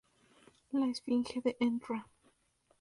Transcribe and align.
La 0.77 0.87
efigie 0.95 1.43
de 1.45 1.53
Ntra. 1.73 2.01